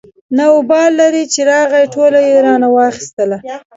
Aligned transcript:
نه 0.37 0.45
وبال 0.55 0.89
لري 1.01 1.23
چې 1.33 1.41
راغی 1.51 1.83
ټوله 1.93 2.19
يې 2.29 2.37
رانه 2.45 2.67
واخېستله. 2.75 3.37